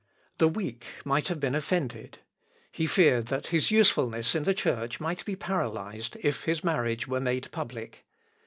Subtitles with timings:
[0.39, 2.17] The weak might have been offended.
[2.71, 7.19] He feared that his usefulness in the Church might be paralysed if his marriage were
[7.21, 8.03] made public.